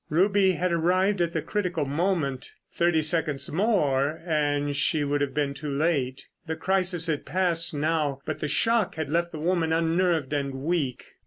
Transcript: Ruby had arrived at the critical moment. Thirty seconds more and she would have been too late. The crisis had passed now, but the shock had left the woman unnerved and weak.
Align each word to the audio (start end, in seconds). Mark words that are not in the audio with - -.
Ruby 0.09 0.53
had 0.53 0.71
arrived 0.71 1.21
at 1.21 1.31
the 1.31 1.43
critical 1.43 1.85
moment. 1.85 2.53
Thirty 2.73 3.03
seconds 3.03 3.51
more 3.51 4.19
and 4.25 4.75
she 4.75 5.03
would 5.03 5.21
have 5.21 5.35
been 5.35 5.53
too 5.53 5.69
late. 5.69 6.25
The 6.47 6.55
crisis 6.55 7.05
had 7.05 7.23
passed 7.23 7.75
now, 7.75 8.19
but 8.25 8.39
the 8.39 8.47
shock 8.47 8.95
had 8.95 9.11
left 9.11 9.31
the 9.31 9.37
woman 9.37 9.71
unnerved 9.71 10.33
and 10.33 10.55
weak. 10.55 11.05